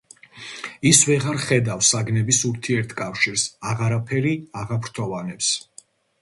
ის 0.91 1.01
ვეღარ 1.09 1.35
ხედავს 1.43 1.89
საგნების 1.95 2.39
ურთიერთკავშირს, 2.51 3.45
აღარაფერი 3.73 4.33
აღაფრთოვანებს. 4.63 5.53